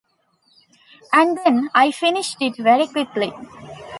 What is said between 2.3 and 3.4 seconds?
it very quickly.